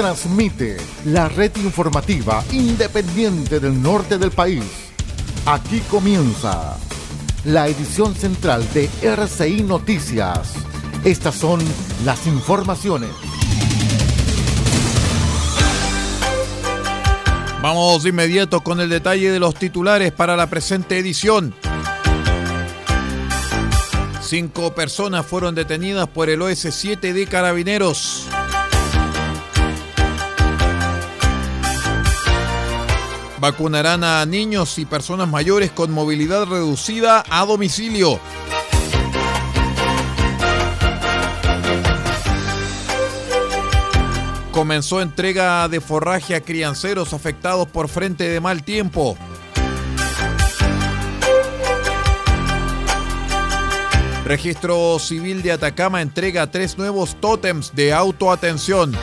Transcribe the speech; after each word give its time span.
transmite 0.00 0.78
la 1.04 1.28
red 1.28 1.54
informativa 1.56 2.42
independiente 2.52 3.60
del 3.60 3.82
norte 3.82 4.16
del 4.16 4.30
país. 4.30 4.64
Aquí 5.44 5.80
comienza 5.90 6.78
la 7.44 7.68
edición 7.68 8.14
central 8.14 8.66
de 8.72 8.88
RCI 9.02 9.62
Noticias. 9.62 10.54
Estas 11.04 11.34
son 11.34 11.60
las 12.06 12.26
informaciones. 12.26 13.10
Vamos 17.60 18.02
de 18.02 18.08
inmediato 18.08 18.62
con 18.62 18.80
el 18.80 18.88
detalle 18.88 19.30
de 19.30 19.38
los 19.38 19.54
titulares 19.54 20.12
para 20.12 20.34
la 20.34 20.48
presente 20.48 20.96
edición. 20.96 21.54
Cinco 24.22 24.74
personas 24.74 25.26
fueron 25.26 25.54
detenidas 25.54 26.08
por 26.08 26.30
el 26.30 26.40
OS-7 26.40 27.12
de 27.12 27.26
Carabineros. 27.26 28.29
Vacunarán 33.40 34.04
a 34.04 34.26
niños 34.26 34.78
y 34.78 34.84
personas 34.84 35.26
mayores 35.26 35.70
con 35.70 35.90
movilidad 35.90 36.44
reducida 36.44 37.24
a 37.30 37.46
domicilio. 37.46 38.20
Comenzó 44.52 45.00
entrega 45.00 45.66
de 45.68 45.80
forraje 45.80 46.34
a 46.34 46.42
crianceros 46.42 47.14
afectados 47.14 47.66
por 47.66 47.88
frente 47.88 48.28
de 48.28 48.40
mal 48.40 48.62
tiempo. 48.62 49.16
Registro 54.26 54.98
Civil 54.98 55.42
de 55.42 55.52
Atacama 55.52 56.02
entrega 56.02 56.50
tres 56.50 56.76
nuevos 56.76 57.16
tótems 57.20 57.74
de 57.74 57.94
autoatención. 57.94 58.94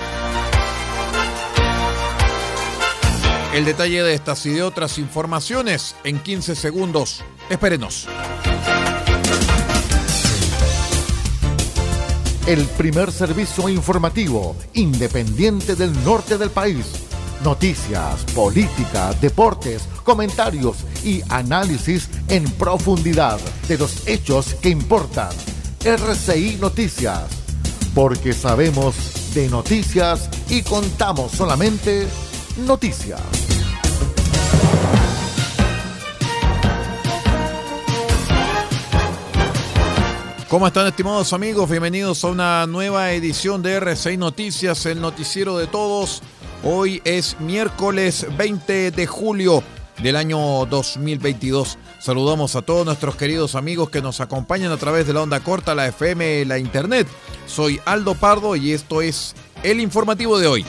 El 3.53 3.63
detalle 3.63 4.03
de 4.03 4.13
estas 4.13 4.45
y 4.45 4.51
de 4.51 4.61
otras 4.61 4.97
informaciones 4.97 5.95
en 6.03 6.19
15 6.19 6.55
segundos. 6.55 7.23
Espérenos. 7.49 8.07
El 12.45 12.65
primer 12.65 13.11
servicio 13.11 13.69
informativo 13.69 14.55
independiente 14.73 15.75
del 15.75 15.91
norte 16.03 16.37
del 16.37 16.49
país. 16.49 16.85
Noticias, 17.43 18.23
política, 18.35 19.13
deportes, 19.21 19.87
comentarios 20.03 20.77
y 21.03 21.21
análisis 21.29 22.09
en 22.27 22.49
profundidad 22.51 23.39
de 23.67 23.77
los 23.77 24.07
hechos 24.07 24.55
que 24.55 24.69
importan. 24.69 25.29
RCI 25.83 26.57
Noticias. 26.59 27.23
Porque 27.95 28.33
sabemos 28.33 28.95
de 29.33 29.49
noticias 29.49 30.29
y 30.49 30.61
contamos 30.61 31.31
solamente 31.31 32.07
noticias. 32.57 33.21
¿Cómo 40.49 40.65
están 40.65 40.87
estimados 40.87 41.33
amigos? 41.33 41.69
Bienvenidos 41.69 42.23
a 42.23 42.27
una 42.27 42.65
nueva 42.67 43.11
edición 43.11 43.61
de 43.61 43.81
R6 43.81 44.17
Noticias, 44.17 44.85
el 44.85 45.01
noticiero 45.01 45.57
de 45.57 45.67
todos. 45.67 46.21
Hoy 46.63 47.01
es 47.03 47.39
miércoles 47.41 48.25
20 48.37 48.91
de 48.91 49.07
julio 49.07 49.61
del 50.01 50.15
año 50.15 50.65
2022. 50.65 51.77
Saludamos 51.99 52.55
a 52.55 52.61
todos 52.61 52.85
nuestros 52.85 53.17
queridos 53.17 53.55
amigos 53.55 53.89
que 53.89 54.01
nos 54.01 54.21
acompañan 54.21 54.71
a 54.71 54.77
través 54.77 55.05
de 55.05 55.13
la 55.13 55.21
onda 55.21 55.41
corta, 55.41 55.75
la 55.75 55.87
FM, 55.87 56.45
la 56.45 56.57
internet. 56.57 57.07
Soy 57.45 57.81
Aldo 57.85 58.15
Pardo 58.15 58.55
y 58.55 58.71
esto 58.71 59.01
es 59.01 59.35
el 59.63 59.81
informativo 59.81 60.39
de 60.39 60.47
hoy. 60.47 60.65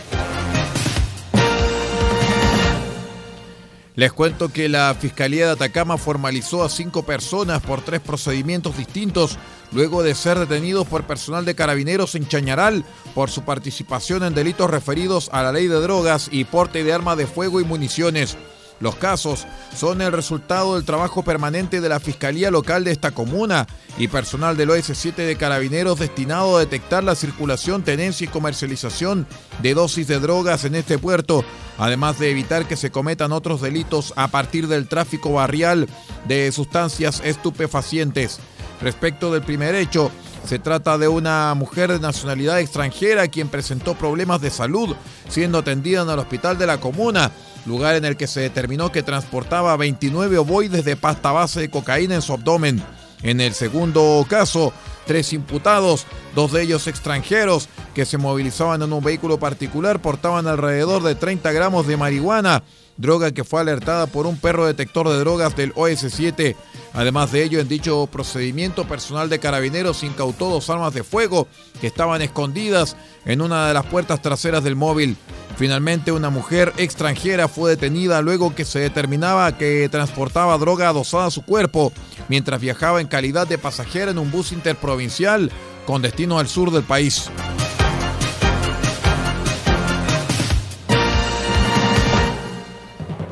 Les 3.99 4.13
cuento 4.13 4.49
que 4.51 4.69
la 4.69 4.95
Fiscalía 4.95 5.47
de 5.47 5.53
Atacama 5.55 5.99
formalizó 5.99 6.63
a 6.63 6.69
cinco 6.69 7.03
personas 7.03 7.61
por 7.61 7.81
tres 7.81 7.99
procedimientos 7.99 8.77
distintos 8.77 9.37
luego 9.73 10.05
de 10.05 10.15
ser 10.15 10.39
detenidos 10.39 10.87
por 10.87 11.03
personal 11.03 11.45
de 11.45 11.57
carabineros 11.57 12.15
en 12.15 12.29
Chañaral 12.29 12.85
por 13.13 13.29
su 13.29 13.43
participación 13.43 14.23
en 14.23 14.35
delitos 14.35 14.71
referidos 14.71 15.29
a 15.33 15.43
la 15.43 15.51
ley 15.51 15.67
de 15.67 15.81
drogas 15.81 16.29
y 16.31 16.45
porte 16.45 16.85
de 16.85 16.93
armas 16.93 17.19
de 17.19 17.27
fuego 17.27 17.61
y 17.61 17.65
municiones. 17.65 18.37
Los 18.81 18.95
casos 18.95 19.47
son 19.77 20.01
el 20.03 20.13
resultado 20.13 20.75
del 20.75 20.85
trabajo 20.85 21.25
permanente 21.25 21.81
de 21.81 21.89
la 21.89 21.99
Fiscalía 21.99 22.51
Local 22.51 22.85
de 22.85 22.93
esta 22.93 23.11
comuna 23.11 23.67
y 23.99 24.07
personal 24.07 24.57
del 24.57 24.71
OS7 24.71 25.15
de 25.15 25.37
Carabineros 25.37 25.99
destinado 25.99 26.57
a 26.57 26.61
detectar 26.61 27.03
la 27.03 27.17
circulación, 27.17 27.83
tenencia 27.83 28.27
y 28.27 28.29
comercialización 28.29 29.27
de 29.63 29.75
dosis 29.75 30.07
de 30.07 30.21
drogas 30.21 30.65
en 30.65 30.77
este 30.77 30.97
puerto, 30.99 31.45
además 31.77 32.21
de 32.21 32.31
evitar 32.31 32.67
que 32.67 32.77
se 32.77 32.93
cometan 32.93 33.33
otros 33.33 33.61
delitos 33.61 34.13
a 34.15 34.29
partir 34.29 34.69
del 34.69 34.87
tráfico 34.87 35.33
barrial 35.33 35.89
de 36.29 36.53
sustancias 36.53 37.21
estupefacientes. 37.25 38.39
Respecto 38.81 39.33
del 39.33 39.43
primer 39.43 39.75
hecho, 39.75 40.13
se 40.45 40.61
trata 40.61 40.99
de 40.99 41.09
una 41.09 41.53
mujer 41.55 41.93
de 41.93 41.99
nacionalidad 41.99 42.61
extranjera 42.61 43.27
quien 43.27 43.49
presentó 43.49 43.95
problemas 43.95 44.41
de 44.41 44.51
salud 44.51 44.95
siendo 45.29 45.59
atendida 45.59 46.03
en 46.03 46.11
el 46.11 46.19
hospital 46.21 46.57
de 46.57 46.67
la 46.67 46.79
comuna 46.79 47.33
lugar 47.67 47.97
en 47.97 48.05
el 48.05 48.17
que 48.17 48.27
se 48.27 48.41
determinó 48.41 48.93
que 48.93 49.03
transportaba 49.03 49.77
29 49.77 50.39
ovoides 50.39 50.85
de 50.85 50.97
pasta 50.97 51.33
base 51.33 51.61
de 51.61 51.71
cocaína 51.71 52.15
en 52.15 52.23
su 52.23 52.33
abdomen. 52.33 52.83
En 53.23 53.41
el 53.41 53.53
segundo 53.55 54.25
caso, 54.29 54.73
tres 55.07 55.33
imputados, 55.33 56.07
dos 56.35 56.53
de 56.53 56.63
ellos 56.63 56.87
extranjeros, 56.87 57.69
que 57.95 58.05
se 58.05 58.19
movilizaban 58.19 58.83
en 58.83 58.93
un 58.93 59.03
vehículo 59.03 59.39
particular, 59.39 60.01
portaban 60.01 60.47
alrededor 60.47 61.03
de 61.03 61.15
30 61.15 61.51
gramos 61.53 61.87
de 61.87 61.97
marihuana, 61.97 62.63
droga 62.97 63.33
que 63.33 63.45
fue 63.45 63.61
alertada 63.61 64.07
por 64.07 64.27
un 64.27 64.37
perro 64.37 64.67
detector 64.67 65.09
de 65.09 65.19
drogas 65.19 65.57
del 65.57 65.75
OS7. 65.75 66.55
Además 66.93 67.33
de 67.33 67.43
ello, 67.43 67.59
en 67.59 67.69
dicho 67.69 68.07
procedimiento, 68.11 68.87
personal 68.87 69.29
de 69.29 69.39
carabineros 69.39 70.03
incautó 70.03 70.51
dos 70.51 70.69
armas 70.71 70.95
de 70.95 71.05
fuego 71.05 71.49
que 71.81 71.87
estaban 71.87 72.23
escondidas 72.23 72.97
en 73.25 73.41
una 73.41 73.69
de 73.69 73.75
las 73.75 73.87
puertas 73.87 74.23
traseras 74.23 74.63
del 74.63 74.77
móvil. 74.77 75.17
Finalmente, 75.59 76.13
una 76.13 76.31
mujer 76.31 76.73
extranjera 76.77 77.49
fue 77.49 77.71
detenida 77.71 78.23
luego 78.23 78.55
que 78.55 78.65
se 78.65 78.79
determinaba 78.79 79.59
que 79.59 79.89
transportaba 79.89 80.57
droga 80.57 80.89
adosada 80.89 81.27
a 81.27 81.31
su 81.33 81.43
cuerpo 81.43 81.93
mientras 82.29 82.61
viajaba 82.61 83.01
en 83.01 83.09
calidad 83.09 83.49
de 83.49 83.59
pasajera 83.59 84.13
en 84.13 84.19
un 84.21 84.31
bus 84.31 84.53
interprovincial 84.53 85.51
con 85.85 86.01
destino 86.01 86.39
al 86.39 86.47
sur 86.47 86.71
del 86.71 86.85
país. 86.85 87.29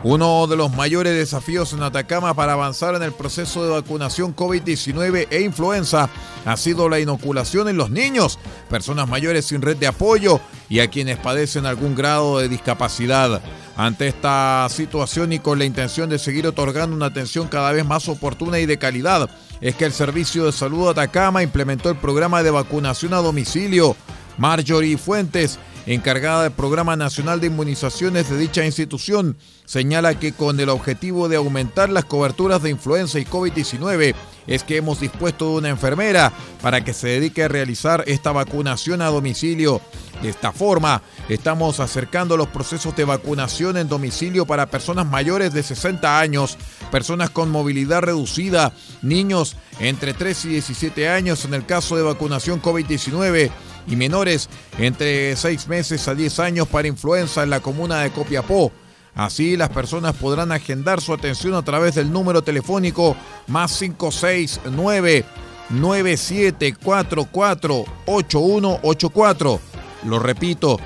Uno 0.08 0.47
de 0.47 0.55
los 0.55 0.73
mayores 0.73 1.17
desafíos 1.17 1.73
en 1.73 1.82
Atacama 1.82 2.32
para 2.32 2.53
avanzar 2.53 2.94
en 2.94 3.03
el 3.03 3.11
proceso 3.11 3.64
de 3.64 3.70
vacunación 3.70 4.37
COVID-19 4.37 5.26
e 5.31 5.41
influenza 5.41 6.08
ha 6.44 6.56
sido 6.56 6.88
la 6.88 7.00
inoculación 7.00 7.69
en 7.69 7.76
los 7.76 7.91
niños, 7.91 8.38
personas 8.70 9.08
mayores 9.08 9.47
sin 9.47 9.62
red 9.62 9.76
de 9.79 9.88
apoyo 9.88 10.41
y 10.69 10.79
a 10.79 10.88
quienes 10.91 11.19
padecen 11.19 11.67
algún 11.67 11.97
grado 11.97 12.38
de 12.38 12.49
discapacidad. 12.49 13.43
Ante 13.76 14.06
esta 14.06 14.69
situación 14.70 15.32
y 15.32 15.41
con 15.41 15.58
la 15.58 15.64
intención 15.64 16.08
de 16.08 16.20
seguir 16.20 16.47
otorgando 16.47 16.94
una 16.94 17.06
atención 17.06 17.49
cada 17.49 17.73
vez 17.73 17.85
más 17.85 18.08
oportuna 18.08 18.61
y 18.61 18.67
de 18.67 18.79
calidad, 18.79 19.29
es 19.61 19.75
que 19.75 19.87
el 19.87 19.93
Servicio 19.93 20.47
de 20.47 20.53
Salud 20.53 20.85
de 20.85 20.91
Atacama 20.91 21.43
implementó 21.43 21.91
el 21.91 21.97
programa 21.97 22.44
de 22.44 22.53
vacunación 22.53 23.12
a 23.12 23.17
domicilio. 23.17 23.97
Marjorie 24.38 24.99
Fuentes 24.99 25.59
encargada 25.87 26.43
del 26.43 26.53
Programa 26.53 26.97
Nacional 26.97 27.41
de 27.41 27.47
Inmunizaciones 27.47 28.29
de 28.29 28.37
dicha 28.37 28.65
institución, 28.65 29.37
señala 29.65 30.19
que 30.19 30.33
con 30.33 30.59
el 30.59 30.69
objetivo 30.69 31.29
de 31.29 31.37
aumentar 31.37 31.91
las 31.91 32.05
coberturas 32.05 32.62
de 32.62 32.71
influenza 32.71 33.21
y 33.21 33.25
COVID-19 33.25 34.15
es 34.49 34.62
que 34.65 34.77
hemos 34.77 35.00
dispuesto 35.00 35.53
una 35.53 35.69
enfermera 35.69 36.33
para 36.61 36.85
que 36.85 36.93
se 36.93 37.09
dedique 37.09 37.44
a 37.44 37.49
realizar 37.49 38.05
esta 38.06 38.33
vacunación 38.33 39.00
a 39.00 39.06
domicilio. 39.06 39.81
De 40.23 40.31
esta 40.31 40.50
forma, 40.50 41.03
estamos 41.29 41.79
acercando 41.79 42.37
los 42.37 42.49
procesos 42.49 42.97
de 42.97 43.05
vacunación 43.05 43.77
en 43.77 43.89
domicilio 43.89 44.47
para 44.47 44.67
personas 44.67 45.06
mayores 45.06 45.53
de 45.53 45.62
60 45.62 46.19
años, 46.19 46.56
personas 46.91 47.31
con 47.31 47.50
movilidad 47.50 48.00
reducida, 48.00 48.73
niños 49.03 49.56
entre 49.79 50.15
3 50.15 50.47
y 50.47 50.49
17 50.49 51.09
años 51.09 51.44
en 51.44 51.55
el 51.55 51.67
caso 51.67 51.97
de 51.97 52.03
vacunación 52.03 52.62
COVID-19 52.62 53.50
y 53.87 53.97
menores 53.97 54.49
entre 54.79 55.37
6 55.37 55.69
meses 55.69 56.09
a 56.09 56.15
10 56.15 56.41
años 56.41 56.69
para 56.69 56.88
influenza 56.88 57.43
en 57.43 57.50
la 57.50 57.61
comuna 57.61 58.00
de 58.00 58.11
Copiapó. 58.11 58.73
Así 59.15 59.56
las 59.56 59.69
personas 59.71 60.15
podrán 60.15 60.53
agendar 60.53 61.00
su 61.00 61.15
atención 61.15 61.55
a 61.55 61.62
través 61.62 61.94
del 61.94 62.12
número 62.12 62.43
telefónico 62.43 63.17
más 63.47 63.79
569 63.79 65.25
9744 65.71 67.85
8184. 68.06 69.61
Lo 70.05 70.19
repito, 70.19 70.79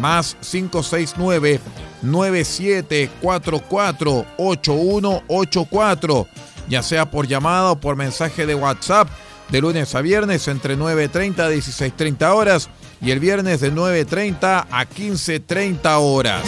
más 0.00 0.36
569 0.40 1.60
9744 2.02 4.26
8184, 4.36 6.26
ya 6.68 6.82
sea 6.82 7.08
por 7.10 7.28
llamada 7.28 7.70
o 7.70 7.80
por 7.80 7.96
mensaje 7.96 8.44
de 8.46 8.54
WhatsApp 8.54 9.08
de 9.50 9.60
lunes 9.60 9.94
a 9.94 10.00
viernes 10.00 10.48
entre 10.48 10.76
9.30 10.76 11.38
a 11.38 11.50
16.30 11.50 12.34
horas 12.34 12.68
y 13.00 13.10
el 13.10 13.20
viernes 13.20 13.60
de 13.60 13.72
9.30 13.72 14.66
a 14.70 14.86
15.30 14.86 15.98
horas. 16.00 16.42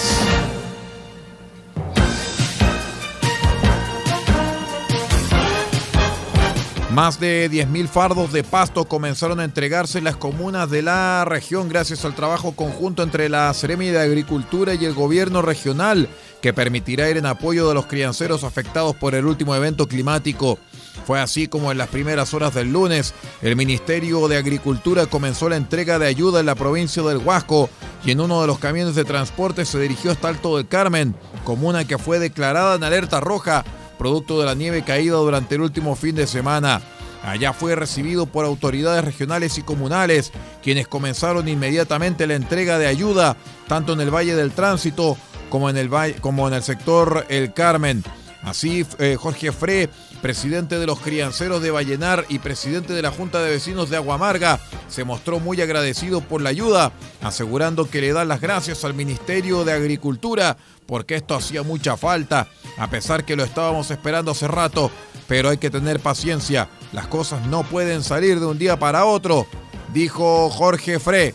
Más 6.99 7.21
de 7.21 7.49
10.000 7.49 7.87
fardos 7.87 8.33
de 8.33 8.43
pasto 8.43 8.87
comenzaron 8.87 9.39
a 9.39 9.45
entregarse 9.45 9.99
en 9.99 10.05
las 10.05 10.17
comunas 10.17 10.69
de 10.69 10.83
la 10.83 11.25
región 11.25 11.69
gracias 11.69 12.05
al 12.05 12.17
trabajo 12.17 12.57
conjunto 12.57 13.05
entre 13.05 13.29
la 13.29 13.55
Seremi 13.55 13.87
de 13.91 14.01
Agricultura 14.01 14.75
y 14.75 14.85
el 14.85 14.95
gobierno 14.95 15.41
regional 15.41 16.09
que 16.41 16.53
permitirá 16.53 17.09
ir 17.09 17.17
en 17.17 17.27
apoyo 17.27 17.69
de 17.69 17.75
los 17.75 17.87
crianceros 17.87 18.43
afectados 18.43 18.97
por 18.97 19.15
el 19.15 19.27
último 19.27 19.55
evento 19.55 19.87
climático. 19.87 20.59
Fue 21.07 21.21
así 21.21 21.49
como 21.49 21.73
en 21.73 21.79
las 21.79 21.89
primeras 21.89 22.35
horas 22.35 22.55
del 22.55 22.73
lunes 22.73 23.15
el 23.41 23.57
Ministerio 23.57 24.29
de 24.29 24.37
Agricultura 24.37 25.07
comenzó 25.07 25.49
la 25.49 25.57
entrega 25.57 25.99
de 25.99 26.07
ayuda 26.07 26.41
en 26.41 26.47
la 26.47 26.55
provincia 26.55 27.03
del 27.03 27.19
Huasco 27.19 27.71
y 28.05 28.11
en 28.11 28.21
uno 28.21 28.41
de 28.41 28.47
los 28.47 28.59
camiones 28.59 28.95
de 28.95 29.05
transporte 29.05 29.65
se 29.65 29.81
dirigió 29.81 30.11
hasta 30.11 30.29
Alto 30.29 30.57
del 30.57 30.69
Carmen, 30.69 31.15
comuna 31.45 31.87
que 31.87 31.99
fue 31.99 32.19
declarada 32.19 32.77
en 32.77 32.85
alerta 32.85 33.21
roja 33.21 33.65
producto 33.99 34.39
de 34.39 34.47
la 34.47 34.55
nieve 34.55 34.83
caída 34.83 35.17
durante 35.17 35.57
el 35.57 35.63
último 35.63 35.97
fin 35.97 36.15
de 36.15 36.27
semana. 36.27 36.81
Allá 37.23 37.53
fue 37.53 37.75
recibido 37.75 38.27
por 38.27 38.45
autoridades 38.45 39.05
regionales 39.05 39.59
y 39.59 39.63
comunales, 39.63 40.33
quienes 40.63 40.87
comenzaron 40.87 41.49
inmediatamente 41.49 42.27
la 42.27 42.35
entrega 42.35 42.79
de 42.79 42.87
ayuda, 42.87 43.37
tanto 43.67 43.93
en 43.93 44.01
el 44.01 44.15
Valle 44.15 44.37
del 44.37 44.53
Tránsito 44.53 45.19
como 45.51 45.69
en 45.69 45.77
el, 45.77 45.91
como 46.21 46.47
en 46.49 46.55
el 46.55 46.63
sector 46.63 47.27
El 47.29 47.53
Carmen. 47.53 48.05
Así, 48.43 48.87
eh, 48.99 49.17
Jorge 49.19 49.51
Fre, 49.51 49.91
presidente 50.19 50.79
de 50.79 50.87
los 50.87 51.01
crianceros 51.01 51.63
de 51.63 51.71
Vallenar 51.71 52.25
y 52.29 52.39
presidente 52.39 52.93
de 52.93 53.03
la 53.03 53.11
Junta 53.11 53.43
de 53.43 53.51
Vecinos 53.51 53.91
de 53.91 53.97
Aguamarga, 53.97 54.61
se 54.89 55.05
mostró 55.05 55.41
muy 55.41 55.61
agradecido 55.61 56.21
por 56.21 56.43
la 56.43 56.51
ayuda, 56.51 56.93
asegurando 57.23 57.89
que 57.89 58.01
le 58.01 58.13
da 58.13 58.25
las 58.25 58.41
gracias 58.41 58.85
al 58.85 58.95
Ministerio 58.95 59.65
de 59.65 59.73
Agricultura 59.73 60.57
porque 60.87 61.17
esto 61.17 61.35
hacía 61.35 61.63
mucha 61.63 61.99
falta, 61.99 62.49
a 62.79 62.89
pesar 62.89 63.25
que 63.25 63.37
lo 63.37 63.45
estábamos 63.45 63.91
esperando 63.91 64.31
hace 64.31 64.49
rato, 64.49 64.91
pero 65.27 65.51
hay 65.51 65.59
que 65.59 65.71
tener 65.71 66.01
paciencia, 66.01 66.69
las 66.93 67.07
cosas 67.07 67.47
no 67.47 67.63
pueden 67.63 68.03
salir 68.03 68.41
de 68.41 68.47
un 68.47 68.59
día 68.59 68.79
para 68.79 69.05
otro, 69.05 69.47
dijo 69.93 70.49
Jorge 70.49 70.99
Fre. 70.99 71.35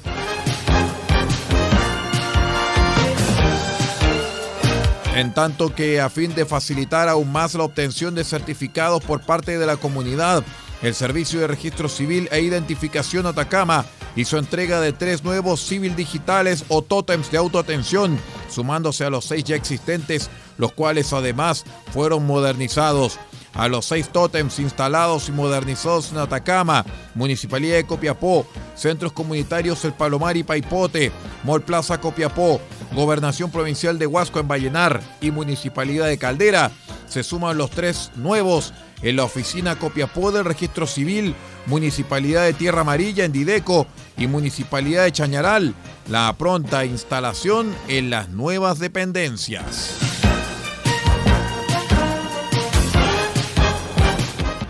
En 5.15 5.31
tanto 5.31 5.75
que 5.75 6.01
a 6.01 6.09
fin 6.09 6.33
de 6.33 6.43
facilitar 6.43 7.07
aún 7.07 7.31
más 7.31 7.53
la 7.53 7.63
obtención 7.63 8.15
de 8.15 8.23
certificados 8.23 9.03
por 9.03 9.21
parte 9.21 9.59
de 9.59 9.65
la 9.67 9.77
comunidad, 9.77 10.43
el 10.81 10.95
Servicio 10.95 11.39
de 11.39 11.45
Registro 11.45 11.87
Civil 11.87 12.27
e 12.31 12.41
Identificación 12.41 13.27
Atacama 13.27 13.85
hizo 14.15 14.39
entrega 14.39 14.81
de 14.81 14.91
tres 14.91 15.23
nuevos 15.23 15.61
civil 15.61 15.95
digitales 15.95 16.65
o 16.67 16.81
tótems 16.81 17.29
de 17.29 17.37
autoatención, 17.37 18.17
sumándose 18.49 19.05
a 19.05 19.11
los 19.11 19.25
seis 19.25 19.43
ya 19.43 19.55
existentes, 19.55 20.31
los 20.57 20.73
cuales 20.73 21.13
además 21.13 21.63
fueron 21.93 22.25
modernizados. 22.25 23.19
A 23.53 23.67
los 23.67 23.85
seis 23.85 24.09
tótems 24.09 24.57
instalados 24.57 25.29
y 25.29 25.31
modernizados 25.31 26.11
en 26.11 26.17
Atacama, 26.17 26.85
Municipalidad 27.13 27.75
de 27.75 27.85
Copiapó, 27.85 28.47
Centros 28.75 29.13
Comunitarios 29.13 29.85
El 29.85 29.93
Palomar 29.93 30.37
y 30.37 30.43
Paipote, 30.43 31.11
Mall 31.43 31.61
Plaza 31.61 32.01
Copiapó, 32.01 32.59
Gobernación 32.93 33.51
Provincial 33.51 33.97
de 33.97 34.07
Huasco 34.07 34.39
en 34.39 34.47
Vallenar 34.47 35.01
y 35.21 35.31
Municipalidad 35.31 36.07
de 36.07 36.17
Caldera. 36.17 36.71
Se 37.07 37.23
suman 37.23 37.57
los 37.57 37.71
tres 37.71 38.11
nuevos 38.15 38.73
en 39.01 39.15
la 39.17 39.23
oficina 39.23 39.77
Copiapó 39.77 40.31
del 40.31 40.45
Registro 40.45 40.87
Civil, 40.87 41.35
Municipalidad 41.65 42.43
de 42.43 42.53
Tierra 42.53 42.81
Amarilla 42.81 43.25
en 43.25 43.31
Dideco 43.31 43.87
y 44.17 44.27
Municipalidad 44.27 45.03
de 45.03 45.11
Chañaral. 45.11 45.75
La 46.09 46.33
pronta 46.37 46.85
instalación 46.85 47.73
en 47.87 48.09
las 48.09 48.29
nuevas 48.29 48.79
dependencias. 48.79 49.97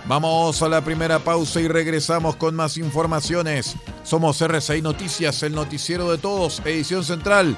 Vamos 0.06 0.62
a 0.62 0.70
la 0.70 0.84
primera 0.84 1.20
pausa 1.20 1.62
y 1.62 1.68
regresamos 1.68 2.36
con 2.36 2.56
más 2.56 2.78
informaciones. 2.78 3.76
Somos 4.04 4.42
RCI 4.42 4.82
Noticias, 4.82 5.42
el 5.44 5.56
noticiero 5.56 6.12
de 6.12 6.18
todos, 6.18 6.62
edición 6.66 7.04
central. 7.04 7.58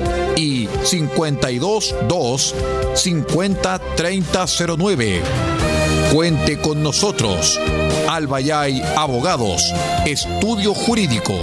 y 0.35 0.67
522 0.67 2.55
50 2.93 3.79
3009. 3.95 5.21
Cuente 6.13 6.59
con 6.59 6.83
nosotros. 6.83 7.59
Albayay 8.09 8.81
Abogados, 8.97 9.73
Estudio 10.05 10.73
Jurídico. 10.73 11.33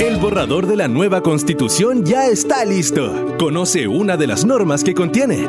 El 0.00 0.16
borrador 0.18 0.66
de 0.66 0.76
la 0.76 0.88
nueva 0.88 1.22
constitución 1.22 2.04
ya 2.04 2.26
está 2.28 2.64
listo. 2.64 3.36
Conoce 3.38 3.88
una 3.88 4.16
de 4.16 4.26
las 4.28 4.44
normas 4.44 4.84
que 4.84 4.94
contiene. 4.94 5.48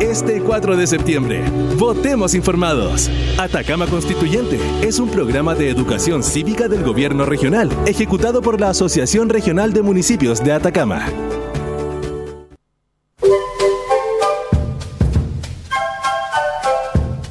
Este 0.00 0.40
4 0.40 0.78
de 0.78 0.86
septiembre, 0.86 1.44
votemos 1.76 2.34
informados. 2.34 3.10
Atacama 3.36 3.86
Constituyente 3.86 4.58
es 4.80 4.98
un 4.98 5.10
programa 5.10 5.54
de 5.54 5.68
educación 5.68 6.22
cívica 6.22 6.68
del 6.68 6.82
gobierno 6.82 7.26
regional, 7.26 7.70
ejecutado 7.86 8.40
por 8.40 8.58
la 8.58 8.70
Asociación 8.70 9.28
Regional 9.28 9.74
de 9.74 9.82
Municipios 9.82 10.42
de 10.42 10.52
Atacama. 10.54 11.06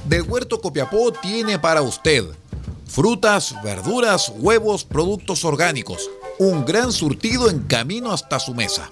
Del 0.05 0.21
Huerto 0.27 0.61
Copiapó 0.61 1.11
tiene 1.11 1.57
para 1.57 1.81
usted 1.81 2.23
frutas, 2.85 3.55
verduras, 3.63 4.31
huevos, 4.37 4.83
productos 4.83 5.43
orgánicos. 5.43 6.11
Un 6.37 6.65
gran 6.65 6.91
surtido 6.91 7.49
en 7.49 7.61
camino 7.63 8.11
hasta 8.11 8.39
su 8.39 8.53
mesa. 8.53 8.91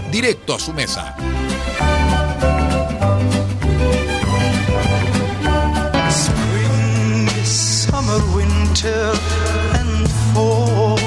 directo 0.11 0.53
a 0.53 0.59
su 0.59 0.73
mesa. 0.73 1.15
Spring, 6.09 7.29
summer, 7.45 8.21
winter 8.35 9.13
and 9.73 10.07
fall. 10.33 10.99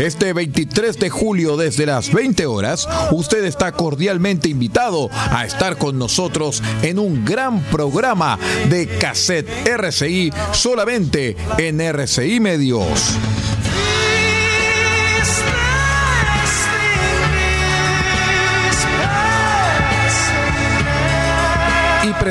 Este 0.00 0.32
23 0.32 0.98
de 0.98 1.10
julio 1.10 1.56
desde 1.56 1.86
las 1.86 2.12
20 2.12 2.46
horas, 2.46 2.88
usted 3.12 3.44
está 3.44 3.70
cordialmente 3.70 4.48
invitado 4.48 5.08
a 5.12 5.44
estar 5.46 5.78
con 5.78 5.96
nosotros 5.96 6.60
en 6.82 6.98
un 6.98 7.24
gran 7.24 7.60
programa 7.64 8.36
de 8.68 8.88
cassette 8.98 9.48
RCI 9.68 10.32
solamente 10.52 11.36
en 11.56 11.80
RCI 11.80 12.40
Medios. 12.40 13.16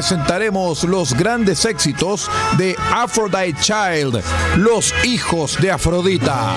Presentaremos 0.02 0.84
los 0.86 1.14
grandes 1.14 1.64
éxitos 1.64 2.28
de 2.58 2.76
Aphrodite 2.92 3.62
Child, 3.62 4.24
los 4.58 4.92
hijos 5.06 5.62
de 5.62 5.70
Afrodita. 5.70 6.56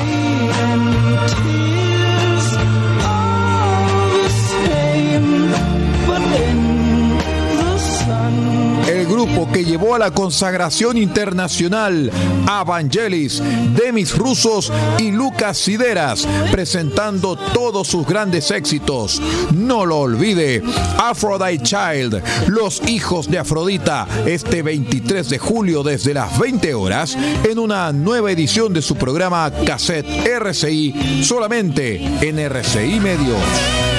Que 9.25 9.65
llevó 9.65 9.95
a 9.95 9.99
la 9.99 10.11
consagración 10.11 10.99
internacional 10.99 12.11
a 12.47 12.63
Vangelis, 12.63 13.43
Demis 13.75 14.17
Rusos 14.17 14.71
y 14.99 15.13
Lucas 15.13 15.57
Sideras, 15.57 16.29
presentando 16.51 17.37
todos 17.37 17.89
sus 17.89 18.07
grandes 18.07 18.51
éxitos. 18.51 19.23
No 19.55 19.87
lo 19.87 20.01
olvide, 20.01 20.63
Aphrodite 20.99 21.63
Child, 21.63 22.23
los 22.49 22.83
hijos 22.87 23.31
de 23.31 23.39
Afrodita, 23.39 24.07
este 24.27 24.63
23 24.63 25.31
de 25.31 25.39
julio 25.39 25.83
desde 25.83 26.13
las 26.13 26.39
20 26.39 26.75
horas, 26.75 27.17
en 27.45 27.59
una 27.59 27.93
nueva 27.93 28.31
edición 28.31 28.75
de 28.75 28.83
su 28.83 28.97
programa 28.97 29.51
Cassette 29.65 30.07
RCI, 30.27 31.23
solamente 31.25 31.97
en 32.21 32.39
RCI 32.39 33.01
Medios. 33.01 33.94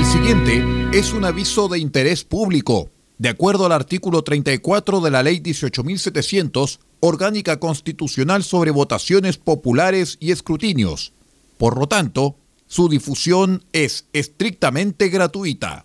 El 0.00 0.06
siguiente 0.06 0.98
es 0.98 1.12
un 1.12 1.26
aviso 1.26 1.68
de 1.68 1.78
interés 1.78 2.24
público. 2.24 2.88
De 3.18 3.28
acuerdo 3.28 3.66
al 3.66 3.72
artículo 3.72 4.22
34 4.22 5.02
de 5.02 5.10
la 5.10 5.22
Ley 5.22 5.40
18.700, 5.40 6.78
Orgánica 7.00 7.60
Constitucional 7.60 8.42
sobre 8.42 8.70
Votaciones 8.70 9.36
Populares 9.36 10.16
y 10.18 10.30
Escrutinios. 10.30 11.12
Por 11.58 11.78
lo 11.78 11.86
tanto, 11.86 12.36
su 12.66 12.88
difusión 12.88 13.62
es 13.74 14.06
estrictamente 14.14 15.10
gratuita. 15.10 15.84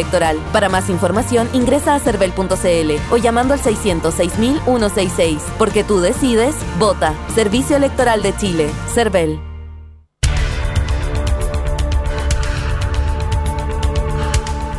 Para 0.51 0.69
más 0.69 0.89
información, 0.89 1.49
ingresa 1.53 1.95
a 1.95 1.99
cervel.cl 1.99 3.13
o 3.13 3.17
llamando 3.17 3.53
al 3.53 3.61
606.166. 3.61 5.39
Porque 5.57 5.83
tú 5.83 5.99
decides, 5.99 6.55
vota. 6.79 7.13
Servicio 7.33 7.77
Electoral 7.77 8.21
de 8.21 8.35
Chile. 8.35 8.69
Cervel. 8.93 9.39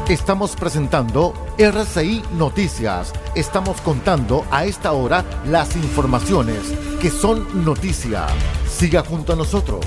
Estamos 0.08 0.56
presentando 0.56 1.32
RCI 1.56 2.22
Noticias. 2.36 3.12
Estamos 3.34 3.80
contando 3.80 4.44
a 4.50 4.66
esta 4.66 4.92
hora 4.92 5.24
las 5.46 5.76
informaciones 5.76 6.58
que 7.00 7.08
son 7.08 7.64
noticia. 7.64 8.26
Siga 8.68 9.02
junto 9.02 9.32
a 9.32 9.36
nosotros. 9.36 9.86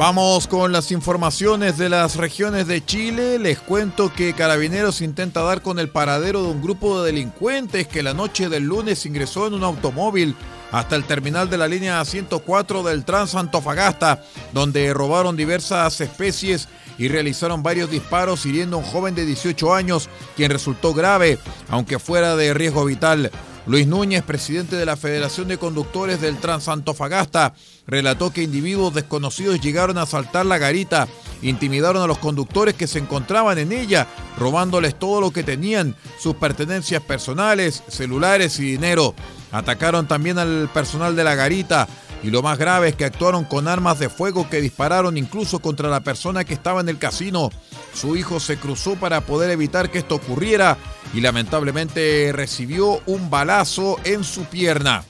Vamos 0.00 0.46
con 0.46 0.72
las 0.72 0.92
informaciones 0.92 1.76
de 1.76 1.90
las 1.90 2.16
regiones 2.16 2.66
de 2.66 2.82
Chile. 2.82 3.38
Les 3.38 3.58
cuento 3.58 4.10
que 4.10 4.32
Carabineros 4.32 5.02
intenta 5.02 5.42
dar 5.42 5.60
con 5.60 5.78
el 5.78 5.90
paradero 5.90 6.42
de 6.42 6.48
un 6.48 6.62
grupo 6.62 7.02
de 7.02 7.12
delincuentes 7.12 7.86
que 7.86 8.02
la 8.02 8.14
noche 8.14 8.48
del 8.48 8.62
lunes 8.62 9.04
ingresó 9.04 9.46
en 9.46 9.52
un 9.52 9.62
automóvil 9.62 10.36
hasta 10.72 10.96
el 10.96 11.04
terminal 11.04 11.50
de 11.50 11.58
la 11.58 11.68
línea 11.68 12.02
104 12.02 12.82
del 12.82 13.04
Trans 13.04 13.34
Antofagasta, 13.34 14.24
donde 14.54 14.94
robaron 14.94 15.36
diversas 15.36 16.00
especies 16.00 16.66
y 16.96 17.08
realizaron 17.08 17.62
varios 17.62 17.90
disparos 17.90 18.46
hiriendo 18.46 18.76
a 18.76 18.80
un 18.80 18.86
joven 18.86 19.14
de 19.14 19.26
18 19.26 19.74
años, 19.74 20.08
quien 20.34 20.50
resultó 20.50 20.94
grave, 20.94 21.38
aunque 21.68 21.98
fuera 21.98 22.36
de 22.36 22.54
riesgo 22.54 22.86
vital. 22.86 23.30
Luis 23.66 23.86
Núñez, 23.86 24.22
presidente 24.22 24.76
de 24.76 24.86
la 24.86 24.96
Federación 24.96 25.46
de 25.46 25.58
Conductores 25.58 26.20
del 26.20 26.38
Transantofagasta, 26.38 27.54
relató 27.86 28.32
que 28.32 28.42
individuos 28.42 28.94
desconocidos 28.94 29.60
llegaron 29.60 29.98
a 29.98 30.02
asaltar 30.02 30.46
la 30.46 30.58
garita, 30.58 31.08
intimidaron 31.42 32.02
a 32.02 32.06
los 32.06 32.18
conductores 32.18 32.74
que 32.74 32.86
se 32.86 32.98
encontraban 32.98 33.58
en 33.58 33.72
ella, 33.72 34.06
robándoles 34.38 34.98
todo 34.98 35.20
lo 35.20 35.30
que 35.30 35.42
tenían, 35.42 35.96
sus 36.18 36.36
pertenencias 36.36 37.02
personales, 37.02 37.82
celulares 37.88 38.58
y 38.60 38.64
dinero. 38.64 39.14
Atacaron 39.52 40.06
también 40.06 40.38
al 40.38 40.68
personal 40.72 41.16
de 41.16 41.24
la 41.24 41.34
garita 41.34 41.88
y 42.22 42.30
lo 42.30 42.42
más 42.42 42.58
grave 42.58 42.88
es 42.88 42.96
que 42.96 43.04
actuaron 43.04 43.44
con 43.44 43.66
armas 43.66 43.98
de 43.98 44.08
fuego 44.08 44.48
que 44.48 44.60
dispararon 44.60 45.16
incluso 45.16 45.60
contra 45.60 45.88
la 45.88 46.00
persona 46.00 46.44
que 46.44 46.54
estaba 46.54 46.80
en 46.80 46.88
el 46.88 46.98
casino. 46.98 47.50
Su 47.94 48.16
hijo 48.16 48.40
se 48.40 48.58
cruzó 48.58 48.96
para 48.96 49.22
poder 49.22 49.50
evitar 49.50 49.90
que 49.90 49.98
esto 49.98 50.16
ocurriera 50.16 50.76
y 51.14 51.20
lamentablemente 51.20 52.30
recibió 52.32 53.00
un 53.06 53.30
balazo 53.30 53.96
en 54.04 54.22
su 54.24 54.44
pierna. 54.44 55.04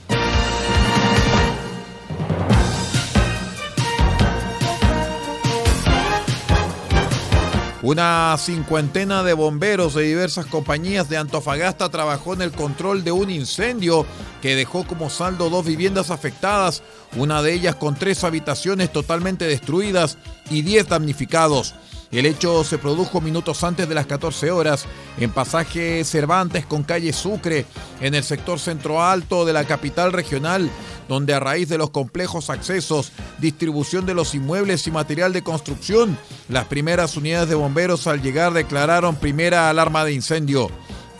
Una 7.90 8.36
cincuentena 8.38 9.24
de 9.24 9.32
bomberos 9.32 9.94
de 9.94 10.04
diversas 10.04 10.46
compañías 10.46 11.08
de 11.08 11.16
Antofagasta 11.16 11.88
trabajó 11.88 12.34
en 12.34 12.42
el 12.42 12.52
control 12.52 13.02
de 13.02 13.10
un 13.10 13.30
incendio 13.30 14.06
que 14.40 14.54
dejó 14.54 14.86
como 14.86 15.10
saldo 15.10 15.50
dos 15.50 15.66
viviendas 15.66 16.12
afectadas, 16.12 16.84
una 17.16 17.42
de 17.42 17.52
ellas 17.52 17.74
con 17.74 17.96
tres 17.96 18.22
habitaciones 18.22 18.92
totalmente 18.92 19.44
destruidas 19.44 20.18
y 20.50 20.62
diez 20.62 20.86
damnificados. 20.86 21.74
El 22.12 22.26
hecho 22.26 22.64
se 22.64 22.78
produjo 22.78 23.20
minutos 23.20 23.62
antes 23.62 23.88
de 23.88 23.94
las 23.94 24.06
14 24.06 24.50
horas 24.50 24.86
en 25.18 25.30
pasaje 25.30 26.02
Cervantes 26.04 26.66
con 26.66 26.82
calle 26.82 27.12
Sucre, 27.12 27.66
en 28.00 28.14
el 28.16 28.24
sector 28.24 28.58
centro 28.58 29.02
alto 29.02 29.44
de 29.44 29.52
la 29.52 29.64
capital 29.64 30.12
regional, 30.12 30.68
donde 31.08 31.34
a 31.34 31.40
raíz 31.40 31.68
de 31.68 31.78
los 31.78 31.90
complejos 31.90 32.50
accesos, 32.50 33.12
distribución 33.38 34.06
de 34.06 34.14
los 34.14 34.34
inmuebles 34.34 34.88
y 34.88 34.90
material 34.90 35.32
de 35.32 35.42
construcción, 35.42 36.18
las 36.48 36.64
primeras 36.64 37.16
unidades 37.16 37.48
de 37.48 37.54
bomberos 37.54 38.08
al 38.08 38.22
llegar 38.22 38.54
declararon 38.54 39.14
primera 39.14 39.70
alarma 39.70 40.04
de 40.04 40.12
incendio. 40.12 40.68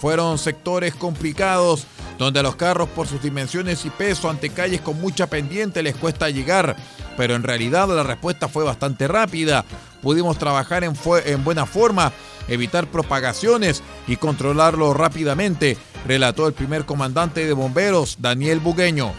Fueron 0.01 0.39
sectores 0.39 0.95
complicados 0.95 1.87
donde 2.19 2.41
a 2.41 2.43
los 2.43 2.57
carros 2.57 2.89
por 2.89 3.07
sus 3.07 3.23
dimensiones 3.23 3.85
y 3.85 3.91
peso 3.91 4.31
ante 4.31 4.51
calles 4.51 4.81
con 4.81 5.01
mucha 5.01 5.27
pendiente 5.27 5.83
les 5.83 5.95
cuesta 5.95 6.31
llegar, 6.31 6.75
pero 7.17 7.35
en 7.35 7.43
realidad 7.43 7.89
la 7.89 8.03
respuesta 8.03 8.49
fue 8.49 8.65
bastante 8.65 9.09
rápida. 9.09 9.65
Pudimos 10.03 10.39
trabajar 10.39 10.85
en, 10.85 10.95
en 11.27 11.45
buena 11.45 11.67
forma, 11.67 12.13
evitar 12.49 12.87
propagaciones 12.87 13.83
y 14.07 14.17
controlarlo 14.17 14.95
rápidamente, 14.95 15.77
relató 16.07 16.47
el 16.47 16.55
primer 16.55 16.87
comandante 16.87 17.47
de 17.47 17.53
bomberos, 17.53 18.17
Daniel 18.21 18.61
Bugueño. 18.61 19.13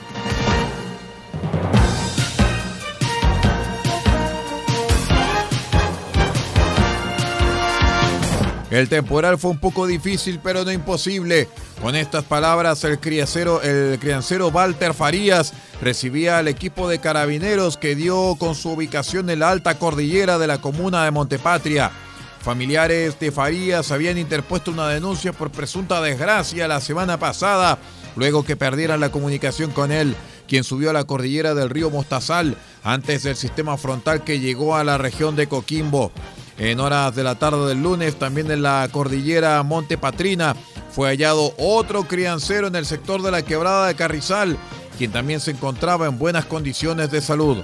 El 8.72 8.88
temporal 8.88 9.38
fue 9.38 9.52
un 9.52 9.60
poco 9.60 9.86
difícil, 9.86 10.40
pero 10.42 10.64
no 10.64 10.72
imposible. 10.72 11.50
Con 11.82 11.94
estas 11.94 12.24
palabras, 12.24 12.82
el 12.86 13.00
criancero, 13.00 13.62
el 13.62 14.00
criancero 14.00 14.48
Walter 14.48 14.94
Farías 14.94 15.54
recibía 15.82 16.38
al 16.38 16.48
equipo 16.48 16.88
de 16.88 17.00
carabineros 17.00 17.76
que 17.76 17.96
dio 17.96 18.36
con 18.40 18.56
su 18.56 18.72
ubicación 18.72 19.30
en 19.30 19.40
la 19.40 19.50
alta 19.50 19.78
cordillera 19.78 20.40
de 20.40 20.48
la 20.48 20.62
comuna 20.62 21.04
de 21.04 21.12
Montepatria. 21.12 21.92
Familiares 22.40 23.20
de 23.20 23.32
Farías 23.34 23.92
habían 23.92 24.18
interpuesto 24.18 24.72
una 24.72 24.88
denuncia 24.88 25.34
por 25.34 25.52
presunta 25.52 26.02
desgracia 26.02 26.70
la 26.70 26.80
semana 26.80 27.20
pasada, 27.20 27.78
luego 28.16 28.46
que 28.46 28.56
perdieran 28.56 29.02
la 29.02 29.12
comunicación 29.12 29.72
con 29.72 29.92
él, 29.92 30.16
quien 30.48 30.64
subió 30.64 30.92
a 30.92 30.94
la 30.94 31.04
cordillera 31.04 31.54
del 31.54 31.70
río 31.70 31.90
Mostazal 31.90 32.56
antes 32.84 33.24
del 33.24 33.36
sistema 33.36 33.78
frontal 33.78 34.24
que 34.24 34.40
llegó 34.40 34.78
a 34.78 34.86
la 34.86 34.98
región 34.98 35.36
de 35.36 35.48
Coquimbo. 35.48 36.14
En 36.58 36.80
horas 36.80 37.16
de 37.16 37.24
la 37.24 37.36
tarde 37.36 37.68
del 37.68 37.82
lunes, 37.82 38.18
también 38.20 38.52
en 38.52 38.62
la 38.62 38.88
cordillera 38.92 39.64
Monte 39.64 39.98
Patrina, 39.98 40.56
fue 40.92 41.10
hallado 41.10 41.54
otro 41.58 42.04
criancero 42.04 42.68
en 42.68 42.76
el 42.76 42.86
sector 42.86 43.22
de 43.22 43.32
la 43.32 43.44
quebrada 43.44 43.88
de 43.88 43.96
Carrizal, 43.96 44.58
quien 44.98 45.12
también 45.12 45.40
se 45.40 45.52
encontraba 45.52 46.08
en 46.08 46.20
buenas 46.20 46.46
condiciones 46.46 47.10
de 47.12 47.22
salud. 47.22 47.58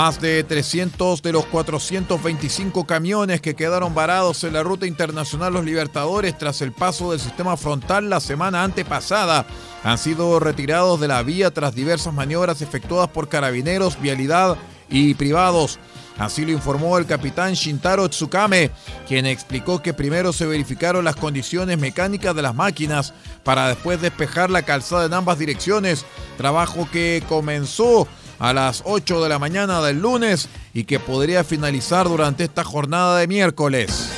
Más 0.00 0.20
de 0.20 0.44
300 0.44 1.22
de 1.22 1.32
los 1.32 1.44
425 1.46 2.86
camiones 2.86 3.40
que 3.40 3.56
quedaron 3.56 3.96
varados 3.96 4.44
en 4.44 4.52
la 4.52 4.62
ruta 4.62 4.86
internacional 4.86 5.52
Los 5.52 5.64
Libertadores 5.64 6.38
tras 6.38 6.62
el 6.62 6.70
paso 6.70 7.10
del 7.10 7.18
sistema 7.18 7.56
frontal 7.56 8.08
la 8.08 8.20
semana 8.20 8.62
antepasada 8.62 9.44
han 9.82 9.98
sido 9.98 10.38
retirados 10.38 11.00
de 11.00 11.08
la 11.08 11.20
vía 11.24 11.50
tras 11.50 11.74
diversas 11.74 12.14
maniobras 12.14 12.62
efectuadas 12.62 13.08
por 13.08 13.28
carabineros, 13.28 14.00
vialidad 14.00 14.56
y 14.88 15.14
privados. 15.14 15.80
Así 16.16 16.44
lo 16.44 16.52
informó 16.52 16.96
el 16.96 17.06
capitán 17.06 17.54
Shintaro 17.54 18.08
Tsukame, 18.08 18.70
quien 19.08 19.26
explicó 19.26 19.82
que 19.82 19.94
primero 19.94 20.32
se 20.32 20.46
verificaron 20.46 21.04
las 21.04 21.16
condiciones 21.16 21.76
mecánicas 21.76 22.36
de 22.36 22.42
las 22.42 22.54
máquinas 22.54 23.14
para 23.42 23.66
después 23.66 24.00
despejar 24.00 24.48
la 24.48 24.62
calzada 24.62 25.06
en 25.06 25.14
ambas 25.14 25.40
direcciones, 25.40 26.06
trabajo 26.36 26.88
que 26.92 27.24
comenzó 27.28 28.06
a 28.38 28.52
las 28.52 28.82
8 28.84 29.22
de 29.22 29.28
la 29.28 29.38
mañana 29.38 29.80
del 29.82 30.00
lunes 30.00 30.48
y 30.74 30.84
que 30.84 31.00
podría 31.00 31.44
finalizar 31.44 32.08
durante 32.08 32.44
esta 32.44 32.64
jornada 32.64 33.18
de 33.18 33.26
miércoles. 33.26 34.10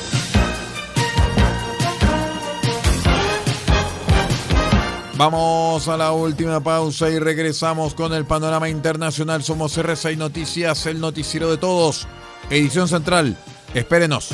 Vamos 5.17 5.87
a 5.87 5.97
la 5.97 6.13
última 6.13 6.61
pausa 6.61 7.07
y 7.09 7.19
regresamos 7.19 7.93
con 7.93 8.11
el 8.11 8.25
panorama 8.25 8.69
internacional. 8.69 9.43
Somos 9.43 9.77
RCI 9.77 10.15
Noticias, 10.15 10.87
el 10.87 10.99
noticiero 10.99 11.51
de 11.51 11.57
todos. 11.57 12.07
Edición 12.49 12.87
central. 12.87 13.37
Espérenos. 13.75 14.29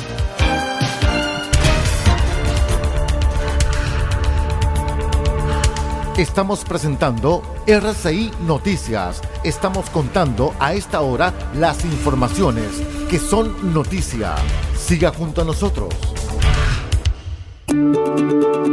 Estamos 6.18 6.64
presentando 6.64 7.44
RCI 7.68 8.32
Noticias. 8.44 9.22
Estamos 9.44 9.88
contando 9.88 10.52
a 10.58 10.74
esta 10.74 11.00
hora 11.00 11.32
las 11.54 11.84
informaciones 11.84 12.82
que 13.08 13.20
son 13.20 13.72
noticia. 13.72 14.34
Siga 14.76 15.12
junto 15.12 15.42
a 15.42 15.44
nosotros. 15.44 15.94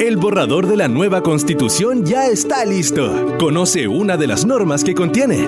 El 0.01 0.17
borrador 0.17 0.65
de 0.65 0.75
la 0.75 0.87
nueva 0.87 1.21
constitución 1.21 2.03
ya 2.03 2.25
está 2.25 2.65
listo. 2.65 3.37
Conoce 3.37 3.87
una 3.87 4.17
de 4.17 4.25
las 4.25 4.43
normas 4.43 4.83
que 4.83 4.95
contiene. 4.95 5.47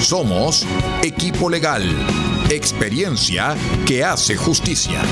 Somos 0.00 0.66
Equipo 1.02 1.50
Legal, 1.50 1.84
experiencia 2.50 3.54
que 3.86 4.02
hace 4.02 4.34
justicia. 4.36 5.02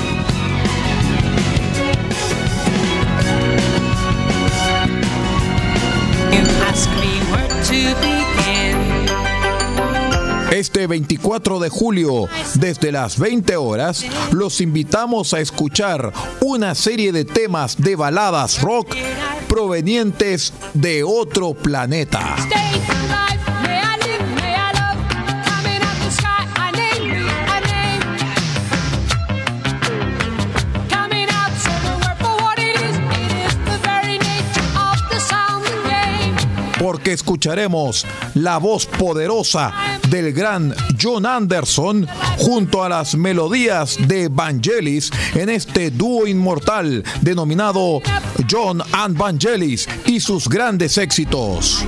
Este 10.63 10.87
24 10.87 11.59
de 11.59 11.67
julio, 11.67 12.29
desde 12.53 12.93
las 12.93 13.19
20 13.19 13.57
horas, 13.57 14.05
los 14.31 14.61
invitamos 14.61 15.33
a 15.33 15.41
escuchar 15.41 16.13
una 16.39 16.73
serie 16.73 17.11
de 17.11 17.25
temas 17.25 17.75
de 17.81 17.97
baladas 17.97 18.61
rock 18.61 18.95
provenientes 19.49 20.53
de 20.73 21.03
otro 21.03 21.53
planeta. 21.53 22.37
Escucharemos 37.13 38.05
la 38.35 38.57
voz 38.57 38.85
poderosa 38.85 39.73
del 40.09 40.33
gran 40.33 40.73
John 41.01 41.25
Anderson 41.25 42.07
junto 42.37 42.83
a 42.83 42.89
las 42.89 43.15
melodías 43.15 43.97
de 44.07 44.27
Vangelis 44.27 45.11
en 45.33 45.49
este 45.49 45.91
dúo 45.91 46.27
inmortal 46.27 47.03
denominado 47.21 48.01
John 48.49 48.81
and 48.91 49.17
Vangelis 49.17 49.87
y 50.05 50.19
sus 50.19 50.47
grandes 50.47 50.97
éxitos. 50.97 51.85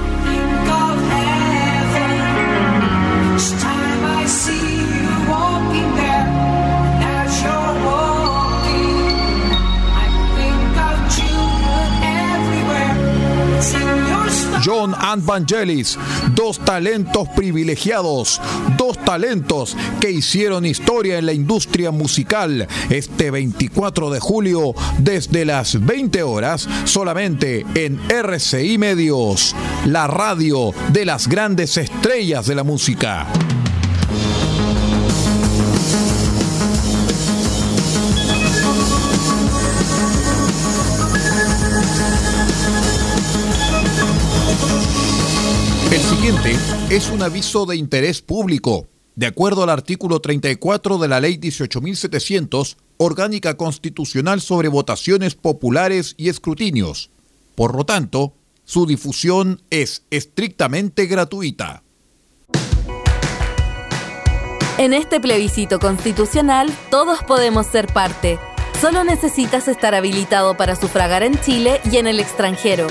John 14.66 14.96
and 14.98 15.24
Vangelis, 15.24 15.96
dos 16.34 16.58
talentos 16.58 17.28
privilegiados, 17.36 18.42
dos 18.78 18.98
talentos 18.98 19.78
que 20.00 20.10
hicieron 20.10 20.66
historia 20.66 21.20
en 21.20 21.28
la 21.28 21.34
industria 21.34 21.92
musical 21.92 22.68
este 22.90 23.30
24 23.30 24.10
de 24.10 24.20
julio 24.20 24.74
desde 24.98 25.46
las 25.46 25.86
20 25.86 26.24
horas 26.24 26.68
solamente 26.86 27.64
en 27.76 28.00
RCI 28.10 28.80
Medios, 28.80 29.56
la 29.86 30.08
radio 30.08 30.74
de 30.92 31.06
las 31.06 31.28
grandes 31.28 31.78
estrellas 31.78 32.48
de 32.48 32.56
la 32.56 32.64
música. 32.64 33.28
El 45.96 46.02
siguiente 46.02 46.58
es 46.90 47.10
un 47.10 47.24
aviso 47.24 47.66
de 47.66 47.78
interés 47.78 48.22
público. 48.22 48.90
De 49.16 49.28
acuerdo 49.28 49.64
al 49.64 49.70
artículo 49.70 50.20
34 50.20 50.98
de 50.98 51.08
la 51.08 51.22
Ley 51.22 51.38
18.700, 51.38 52.76
Orgánica 52.98 53.56
Constitucional 53.56 54.42
sobre 54.42 54.68
Votaciones 54.68 55.36
Populares 55.36 56.14
y 56.18 56.28
Escrutinios. 56.28 57.12
Por 57.56 57.78
lo 57.78 57.86
tanto, 57.86 58.34
su 58.66 58.86
difusión 58.86 59.62
es 59.70 60.04
estrictamente 60.10 61.06
gratuita. 61.06 61.82
En 64.78 64.92
este 64.92 65.22
plebiscito 65.22 65.80
constitucional 65.80 66.76
todos 66.92 67.24
podemos 67.24 67.68
ser 67.68 67.88
parte. 67.88 68.38
Solo 68.82 69.06
necesitas 69.06 69.70
estar 69.70 69.96
habilitado 69.96 70.58
para 70.58 70.76
sufragar 70.76 71.24
en 71.24 71.40
Chile 71.40 71.80
y 71.90 71.96
en 71.96 72.08
el 72.08 72.20
extranjero. 72.20 72.88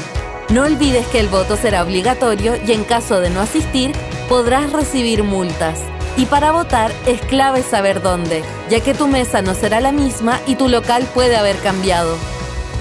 No 0.50 0.64
olvides 0.64 1.06
que 1.06 1.20
el 1.20 1.28
voto 1.28 1.56
será 1.56 1.82
obligatorio 1.82 2.56
y 2.66 2.72
en 2.72 2.84
caso 2.84 3.20
de 3.20 3.30
no 3.30 3.40
asistir 3.40 3.92
podrás 4.28 4.70
recibir 4.72 5.24
multas. 5.24 5.80
Y 6.16 6.26
para 6.26 6.52
votar 6.52 6.92
es 7.06 7.20
clave 7.22 7.62
saber 7.62 8.00
dónde, 8.02 8.44
ya 8.70 8.78
que 8.80 8.94
tu 8.94 9.08
mesa 9.08 9.42
no 9.42 9.54
será 9.54 9.80
la 9.80 9.90
misma 9.90 10.38
y 10.46 10.54
tu 10.56 10.68
local 10.68 11.08
puede 11.14 11.36
haber 11.36 11.56
cambiado. 11.58 12.14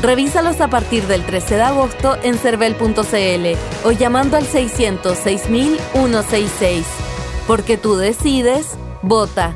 Revísalos 0.02 0.60
a 0.60 0.67
partir 0.67 1.08
del 1.08 1.26
13 1.26 1.56
de 1.56 1.62
agosto 1.62 2.17
en 2.21 2.38
cervel.cl 2.38 3.58
o 3.86 3.91
llamando 3.91 4.36
al 4.38 4.45
606.166. 4.45 6.84
Porque 7.47 7.78
tú 7.78 7.95
decides, 7.95 8.71
vota. 9.02 9.56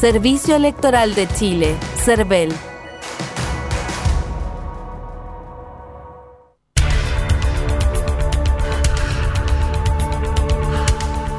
Servicio 0.00 0.56
Electoral 0.56 1.14
de 1.14 1.28
Chile, 1.28 1.76
CERVEL. 2.04 2.52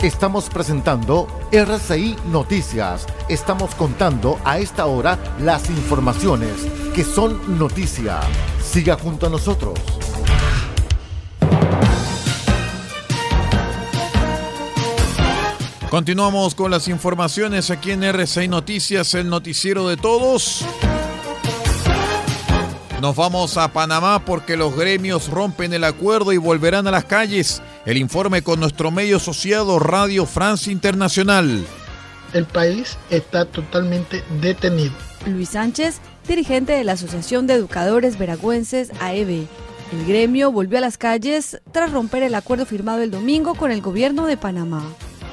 Estamos 0.01 0.47
presentando 0.51 1.27
RCI 1.51 2.17
Noticias. 2.27 3.07
Estamos 3.29 3.73
contando 3.73 4.39
a 4.45 4.59
esta 4.59 4.85
hora 4.85 5.17
las 5.39 5.71
informaciones 5.71 6.51
que 6.93 7.03
son 7.03 7.57
noticia. 7.57 8.19
Siga 8.61 8.95
junto 8.95 9.25
a 9.25 9.31
nosotros. 9.31 9.73
Continuamos 15.89 16.53
con 16.53 16.69
las 16.69 16.87
informaciones 16.89 17.71
aquí 17.71 17.89
en 17.89 18.03
RCI 18.03 18.49
Noticias, 18.49 19.15
el 19.15 19.27
noticiero 19.27 19.87
de 19.87 19.97
todos. 19.97 20.63
Nos 23.01 23.15
vamos 23.15 23.57
a 23.57 23.67
Panamá 23.71 24.25
porque 24.25 24.57
los 24.57 24.75
gremios 24.75 25.29
rompen 25.29 25.71
el 25.71 25.83
acuerdo 25.83 26.33
y 26.33 26.37
volverán 26.37 26.87
a 26.87 26.91
las 26.91 27.05
calles. 27.05 27.61
El 27.87 27.95
informe 27.95 28.41
con 28.41 28.59
nuestro 28.59 28.91
medio 28.91 29.15
asociado 29.15 29.79
Radio 29.79 30.25
France 30.25 30.69
Internacional. 30.69 31.65
El 32.33 32.43
país 32.43 32.97
está 33.09 33.45
totalmente 33.45 34.25
detenido. 34.41 34.91
Luis 35.25 35.51
Sánchez, 35.51 36.01
dirigente 36.27 36.73
de 36.73 36.83
la 36.83 36.91
Asociación 36.91 37.47
de 37.47 37.53
Educadores 37.53 38.17
Veragüenses 38.19 38.91
AEB. 38.99 39.47
El 39.93 40.05
gremio 40.05 40.51
volvió 40.51 40.79
a 40.79 40.81
las 40.81 40.97
calles 40.97 41.61
tras 41.71 41.93
romper 41.93 42.23
el 42.23 42.35
acuerdo 42.35 42.65
firmado 42.65 43.01
el 43.01 43.09
domingo 43.09 43.55
con 43.55 43.71
el 43.71 43.79
gobierno 43.79 44.27
de 44.27 44.35
Panamá. 44.35 44.83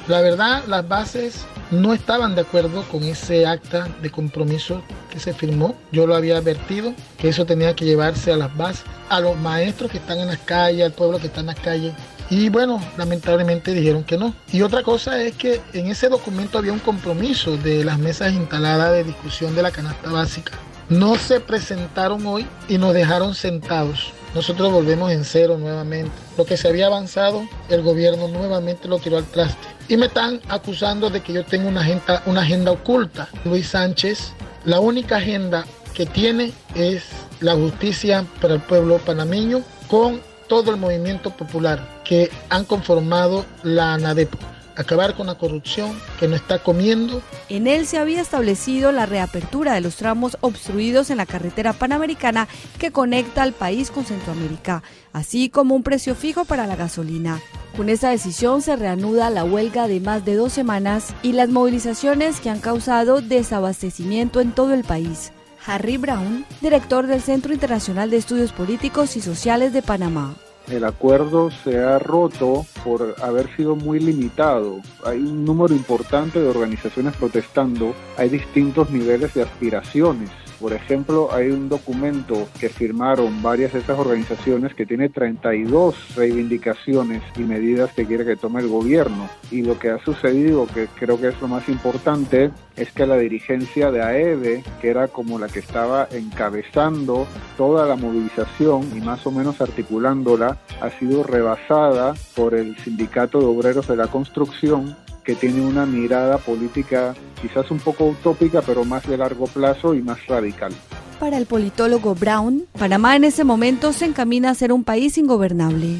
La 0.07 0.21
verdad, 0.21 0.63
las 0.65 0.87
bases 0.87 1.45
no 1.71 1.93
estaban 1.93 2.35
de 2.35 2.41
acuerdo 2.41 2.87
con 2.87 3.03
ese 3.03 3.45
acta 3.45 3.89
de 4.01 4.09
compromiso 4.09 4.81
que 5.09 5.19
se 5.19 5.33
firmó. 5.33 5.75
Yo 5.91 6.07
lo 6.07 6.15
había 6.15 6.37
advertido, 6.37 6.93
que 7.17 7.27
eso 7.27 7.45
tenía 7.45 7.75
que 7.75 7.83
llevarse 7.83 8.31
a 8.31 8.37
las 8.37 8.55
bases, 8.55 8.85
a 9.09 9.19
los 9.19 9.35
maestros 9.35 9.91
que 9.91 9.97
están 9.97 10.19
en 10.19 10.27
las 10.27 10.39
calles, 10.39 10.85
al 10.85 10.93
pueblo 10.93 11.19
que 11.19 11.27
está 11.27 11.41
en 11.41 11.47
las 11.47 11.59
calles. 11.59 11.93
Y 12.29 12.49
bueno, 12.49 12.81
lamentablemente 12.97 13.71
dijeron 13.71 14.03
que 14.03 14.17
no. 14.17 14.33
Y 14.51 14.61
otra 14.61 14.83
cosa 14.83 15.21
es 15.21 15.35
que 15.35 15.61
en 15.73 15.87
ese 15.87 16.09
documento 16.09 16.57
había 16.57 16.73
un 16.73 16.79
compromiso 16.79 17.57
de 17.57 17.83
las 17.83 17.99
mesas 17.99 18.33
instaladas 18.33 18.91
de 18.93 19.03
discusión 19.03 19.55
de 19.55 19.61
la 19.61 19.71
canasta 19.71 20.11
básica. 20.11 20.53
No 20.89 21.15
se 21.15 21.39
presentaron 21.39 22.25
hoy 22.25 22.47
y 22.67 22.77
nos 22.77 22.93
dejaron 22.93 23.33
sentados. 23.33 24.13
Nosotros 24.35 24.71
volvemos 24.71 25.11
en 25.11 25.23
cero 25.23 25.57
nuevamente. 25.57 26.11
Lo 26.37 26.45
que 26.45 26.57
se 26.57 26.67
había 26.67 26.87
avanzado, 26.87 27.47
el 27.69 27.81
gobierno 27.81 28.27
nuevamente 28.27 28.87
lo 28.87 28.99
tiró 28.99 29.17
al 29.17 29.25
traste. 29.25 29.67
Y 29.87 29.97
me 29.97 30.07
están 30.07 30.41
acusando 30.49 31.09
de 31.09 31.21
que 31.21 31.33
yo 31.33 31.45
tengo 31.45 31.69
una 31.69 31.81
agenda, 31.81 32.21
una 32.25 32.41
agenda 32.41 32.71
oculta. 32.71 33.29
Luis 33.45 33.69
Sánchez, 33.69 34.33
la 34.65 34.79
única 34.79 35.17
agenda 35.17 35.65
que 35.93 36.05
tiene 36.05 36.51
es 36.75 37.03
la 37.39 37.55
justicia 37.55 38.25
para 38.41 38.55
el 38.55 38.59
pueblo 38.59 38.97
panameño 38.97 39.61
con 39.87 40.21
todo 40.47 40.71
el 40.71 40.77
movimiento 40.77 41.31
popular 41.31 42.01
que 42.03 42.29
han 42.49 42.65
conformado 42.65 43.45
la 43.63 43.93
ANADEP 43.93 44.35
acabar 44.75 45.15
con 45.15 45.27
la 45.27 45.35
corrupción 45.35 45.97
que 46.19 46.27
nos 46.27 46.41
está 46.41 46.59
comiendo. 46.59 47.21
En 47.49 47.67
él 47.67 47.85
se 47.85 47.97
había 47.97 48.21
establecido 48.21 48.91
la 48.91 49.05
reapertura 49.05 49.73
de 49.73 49.81
los 49.81 49.95
tramos 49.95 50.37
obstruidos 50.41 51.09
en 51.09 51.17
la 51.17 51.25
carretera 51.25 51.73
panamericana 51.73 52.47
que 52.77 52.91
conecta 52.91 53.43
al 53.43 53.53
país 53.53 53.91
con 53.91 54.05
Centroamérica, 54.05 54.83
así 55.13 55.49
como 55.49 55.75
un 55.75 55.83
precio 55.83 56.15
fijo 56.15 56.45
para 56.45 56.67
la 56.67 56.75
gasolina. 56.75 57.41
Con 57.77 57.89
esa 57.89 58.09
decisión 58.09 58.61
se 58.61 58.75
reanuda 58.75 59.29
la 59.29 59.43
huelga 59.43 59.87
de 59.87 59.99
más 59.99 60.23
de 60.23 60.35
dos 60.35 60.53
semanas 60.53 61.13
y 61.23 61.33
las 61.33 61.49
movilizaciones 61.49 62.39
que 62.39 62.49
han 62.49 62.59
causado 62.59 63.21
desabastecimiento 63.21 64.39
en 64.39 64.53
todo 64.53 64.73
el 64.73 64.83
país. 64.83 65.31
Harry 65.67 65.97
Brown, 65.97 66.45
director 66.61 67.07
del 67.07 67.21
Centro 67.21 67.53
Internacional 67.53 68.09
de 68.09 68.17
Estudios 68.17 68.51
Políticos 68.51 69.15
y 69.15 69.21
Sociales 69.21 69.73
de 69.73 69.81
Panamá. 69.81 70.35
el 70.69 70.83
acuerdo 70.83 71.51
se 71.63 71.79
ha 71.79 71.99
roto 71.99 72.65
por 72.83 73.15
haber 73.21 73.55
sido 73.55 73.75
muy 73.75 73.99
limitado. 73.99 74.79
Hay 75.03 75.19
un 75.19 75.45
número 75.45 75.75
importante 75.75 76.39
de 76.39 76.49
organizaciones 76.49 77.15
protestando, 77.15 77.93
hay 78.17 78.29
distintos 78.29 78.89
niveles 78.89 79.33
de 79.33 79.43
aspiraciones. 79.43 80.29
Por 80.65 80.73
ejemplo, 80.73 81.29
hay 81.31 81.51
un 81.51 81.69
documento 81.69 82.47
que 82.59 82.69
firmaron 82.69 83.43
varias 83.43 83.73
de 83.73 83.81
estas 83.81 83.99
organizaciones 83.99 84.73
que 84.73 84.87
tiene 84.87 85.09
32 85.09 86.15
reivindicaciones 86.15 87.21
y 87.37 87.41
medidas 87.41 87.93
que 87.93 88.07
quiere 88.07 88.25
que 88.25 88.35
tome 88.35 88.61
el 88.61 88.67
gobierno. 88.67 89.29
Y 89.51 89.61
lo 89.61 89.77
que 89.77 89.91
ha 89.91 90.03
sucedido, 90.03 90.65
que 90.65 90.87
creo 90.87 91.21
que 91.21 91.27
es 91.27 91.39
lo 91.39 91.47
más 91.47 91.69
importante, 91.69 92.49
es 92.75 92.91
que 92.91 93.05
la 93.05 93.15
dirigencia 93.15 93.91
de 93.91 94.01
AEDE, 94.01 94.63
que 94.81 94.89
era 94.89 95.07
como 95.07 95.37
la 95.37 95.49
que 95.49 95.59
estaba 95.59 96.07
encabezando 96.11 97.27
toda 97.57 97.85
la 97.85 97.95
movilización 97.95 98.89
y 98.97 99.01
más 99.01 99.23
o 99.27 99.31
menos 99.31 99.61
articulándola, 99.61 100.57
ha 100.81 100.89
sido 100.97 101.21
rebasada 101.21 102.15
por 102.35 102.55
el 102.55 102.75
Sindicato 102.77 103.39
de 103.39 103.45
Obreros 103.45 103.87
de 103.87 103.97
la 103.97 104.07
Construcción 104.07 104.97
que 105.25 105.35
tiene 105.35 105.61
una 105.61 105.85
mirada 105.85 106.37
política 106.37 107.15
quizás 107.41 107.69
un 107.71 107.79
poco 107.79 108.05
utópica, 108.05 108.61
pero 108.61 108.85
más 108.85 109.07
de 109.07 109.17
largo 109.17 109.47
plazo 109.47 109.93
y 109.93 110.01
más 110.01 110.25
radical. 110.27 110.71
Para 111.19 111.37
el 111.37 111.45
politólogo 111.45 112.13
Brown, 112.15 112.65
Panamá 112.77 113.15
en 113.15 113.23
ese 113.23 113.43
momento 113.43 113.93
se 113.93 114.05
encamina 114.05 114.51
a 114.51 114.55
ser 114.55 114.71
un 114.71 114.83
país 114.83 115.17
ingobernable. 115.17 115.97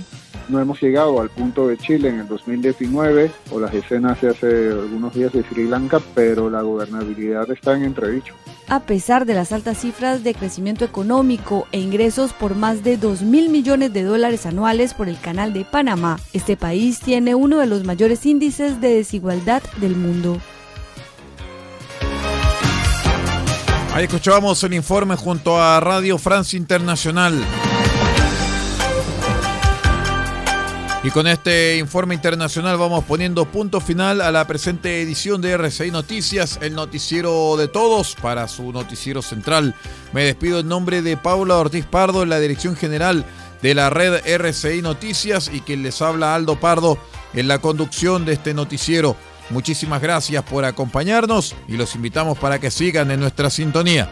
No 0.48 0.60
hemos 0.60 0.82
llegado 0.82 1.22
al 1.22 1.30
punto 1.30 1.68
de 1.68 1.78
Chile 1.78 2.10
en 2.10 2.20
el 2.20 2.28
2019 2.28 3.32
o 3.52 3.60
las 3.60 3.74
escenas 3.74 4.22
de 4.22 4.30
hace 4.30 4.70
algunos 4.72 5.14
días 5.14 5.34
de 5.34 5.44
Sri 5.44 5.68
Lanka, 5.68 6.00
pero 6.14 6.50
la 6.50 6.62
gobernabilidad 6.62 7.50
está 7.52 7.76
en 7.76 7.84
entredicho. 7.84 8.34
A 8.68 8.82
pesar 8.82 9.26
de 9.26 9.34
las 9.34 9.52
altas 9.52 9.80
cifras 9.80 10.24
de 10.24 10.34
crecimiento 10.34 10.86
económico 10.86 11.68
e 11.72 11.80
ingresos 11.80 12.34
por 12.34 12.56
más 12.56 12.84
de 12.84 12.98
2 12.98 13.22
mil 13.22 13.50
millones 13.50 13.94
de 13.94 14.04
dólares 14.04 14.46
anuales 14.46 14.94
por 14.94 15.08
el 15.08 15.20
Canal 15.20 15.54
de 15.54 15.66
Panamá, 15.66 16.20
este 16.34 16.58
país 16.58 17.00
tiene 17.00 17.36
uno 17.36 17.60
de 17.60 17.68
los 17.68 17.84
mayores 17.84 18.26
índices 18.26 18.82
de 18.82 18.96
desigualdad 18.96 19.62
del 19.78 19.96
mundo. 19.96 20.40
Ahí 23.94 24.04
escuchábamos 24.04 24.62
el 24.64 24.74
informe 24.74 25.16
junto 25.16 25.62
a 25.62 25.80
Radio 25.80 26.18
Francia 26.18 26.58
Internacional. 26.58 27.42
Y 31.06 31.12
con 31.12 31.28
este 31.28 31.78
informe 31.78 32.16
internacional 32.16 32.80
vamos 32.80 33.04
poniendo 33.04 33.46
punto 33.46 33.80
final 33.80 34.22
a 34.22 34.32
la 34.32 34.48
presente 34.48 35.04
edición 35.04 35.40
de 35.40 35.52
RCI 35.52 35.92
Noticias, 35.92 36.58
el 36.64 36.74
noticiero 36.74 37.58
de 37.58 37.68
todos 37.68 38.16
para 38.20 38.48
su 38.48 38.72
noticiero 38.72 39.22
central. 39.22 39.76
Me 40.14 40.24
despido 40.24 40.62
en 40.62 40.68
nombre 40.68 41.04
de 41.04 41.16
Paula 41.16 41.58
Ortiz 41.58 41.86
Pardo, 41.86 42.24
en 42.24 42.30
la 42.30 42.40
dirección 42.40 42.76
general 42.76 43.24
de 43.62 43.76
la 43.76 43.92
red 43.92 44.26
RCI 44.26 44.82
Noticias 44.82 45.52
y 45.54 45.62
quien 45.62 45.84
les 45.84 46.02
habla 46.02 46.34
Aldo 46.34 46.60
Pardo 46.60 46.98
en 47.36 47.48
la 47.48 47.60
conducción 47.60 48.26
de 48.26 48.34
este 48.34 48.56
noticiero. 48.56 49.16
Muchísimas 49.52 50.02
gracias 50.02 50.44
por 50.44 50.66
acompañarnos 50.66 51.56
y 51.68 51.78
los 51.78 51.94
invitamos 51.94 52.40
para 52.40 52.58
que 52.58 52.72
sigan 52.72 53.12
en 53.12 53.20
nuestra 53.20 53.52
sintonía. 53.52 54.12